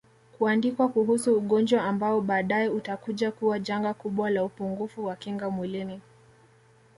kuandikwa 0.37 0.89
kuhusu 0.89 1.37
ugonjwa 1.37 1.83
ambao 1.83 2.21
baadae 2.21 2.67
utakuja 2.69 3.31
kuwa 3.31 3.59
janga 3.59 3.93
kubwa 3.93 4.29
la 4.29 4.43
upungufu 4.43 5.05
wa 5.05 5.15
kinga 5.15 5.49
mwilini 5.49 6.01